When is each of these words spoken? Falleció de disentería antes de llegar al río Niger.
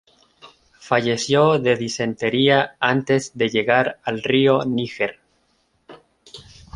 Falleció 0.79 1.59
de 1.59 1.75
disentería 1.75 2.75
antes 2.79 3.37
de 3.37 3.49
llegar 3.49 3.99
al 4.03 4.23
río 4.23 4.65
Niger. 4.65 5.19